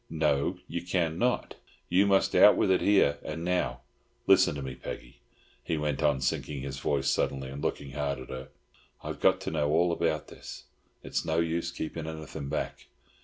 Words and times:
"No, 0.09 0.57
you 0.67 0.81
can 0.81 1.19
not. 1.19 1.53
You 1.87 2.07
must 2.07 2.33
out 2.35 2.57
with 2.57 2.71
it 2.71 2.81
here 2.81 3.19
and 3.23 3.45
now. 3.45 3.81
Listen 4.25 4.55
to 4.55 4.63
me, 4.63 4.73
Peggy," 4.73 5.19
he 5.63 5.77
went 5.77 6.01
on, 6.01 6.21
sinking 6.21 6.61
his 6.61 6.79
voice 6.79 7.07
suddenly 7.07 7.51
and 7.51 7.61
looking 7.61 7.91
hard 7.91 8.17
at 8.17 8.29
her. 8.29 8.47
"I've 9.03 9.19
got 9.19 9.39
to 9.41 9.51
know 9.51 9.69
all 9.71 9.91
about 9.91 10.27
this. 10.29 10.63
It's 11.03 11.23
no 11.23 11.37
use 11.37 11.69
keeping 11.71 12.07
anything 12.07 12.49
back. 12.49 12.87